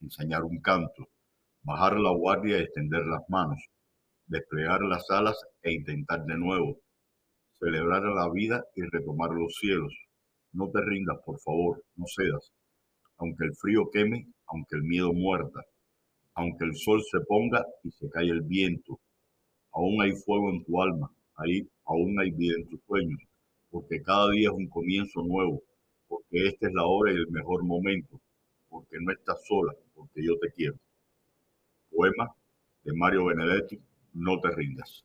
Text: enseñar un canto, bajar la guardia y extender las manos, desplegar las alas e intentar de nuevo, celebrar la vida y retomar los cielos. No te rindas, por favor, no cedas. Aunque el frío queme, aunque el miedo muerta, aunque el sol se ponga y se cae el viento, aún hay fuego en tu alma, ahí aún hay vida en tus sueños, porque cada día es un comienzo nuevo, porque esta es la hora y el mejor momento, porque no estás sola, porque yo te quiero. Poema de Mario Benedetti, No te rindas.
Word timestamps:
enseñar 0.00 0.44
un 0.44 0.60
canto, 0.60 1.08
bajar 1.62 1.98
la 1.98 2.10
guardia 2.10 2.58
y 2.58 2.62
extender 2.62 3.04
las 3.06 3.22
manos, 3.28 3.60
desplegar 4.26 4.82
las 4.82 5.08
alas 5.10 5.36
e 5.62 5.72
intentar 5.72 6.24
de 6.24 6.36
nuevo, 6.36 6.78
celebrar 7.58 8.02
la 8.02 8.30
vida 8.30 8.64
y 8.74 8.82
retomar 8.82 9.30
los 9.30 9.54
cielos. 9.60 9.94
No 10.52 10.70
te 10.70 10.80
rindas, 10.80 11.18
por 11.24 11.38
favor, 11.40 11.82
no 11.96 12.06
cedas. 12.06 12.52
Aunque 13.18 13.44
el 13.44 13.54
frío 13.54 13.90
queme, 13.92 14.26
aunque 14.46 14.76
el 14.76 14.82
miedo 14.82 15.12
muerta, 15.12 15.60
aunque 16.34 16.64
el 16.64 16.74
sol 16.74 17.02
se 17.10 17.20
ponga 17.20 17.64
y 17.84 17.90
se 17.90 18.08
cae 18.08 18.30
el 18.30 18.42
viento, 18.42 18.98
aún 19.72 20.00
hay 20.00 20.12
fuego 20.12 20.50
en 20.50 20.64
tu 20.64 20.80
alma, 20.80 21.10
ahí 21.36 21.68
aún 21.84 22.18
hay 22.18 22.30
vida 22.30 22.54
en 22.58 22.68
tus 22.68 22.80
sueños, 22.86 23.20
porque 23.70 24.02
cada 24.02 24.30
día 24.30 24.48
es 24.48 24.54
un 24.54 24.68
comienzo 24.68 25.22
nuevo, 25.22 25.62
porque 26.08 26.48
esta 26.48 26.68
es 26.68 26.72
la 26.72 26.86
hora 26.86 27.12
y 27.12 27.16
el 27.16 27.28
mejor 27.30 27.64
momento, 27.64 28.20
porque 28.70 28.96
no 29.00 29.12
estás 29.12 29.44
sola, 29.46 29.74
porque 29.94 30.24
yo 30.24 30.38
te 30.38 30.50
quiero. 30.52 30.76
Poema 31.90 32.34
de 32.84 32.92
Mario 32.94 33.26
Benedetti, 33.26 33.78
No 34.14 34.40
te 34.40 34.50
rindas. 34.50 35.04